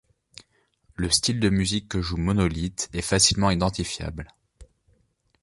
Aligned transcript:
Le 0.95 1.11
style 1.11 1.39
de 1.39 1.49
musique 1.49 1.87
que 1.87 2.01
joue 2.01 2.17
Monolithe 2.17 2.89
est 2.91 3.03
facilement 3.03 3.51
identifiable. 3.51 4.29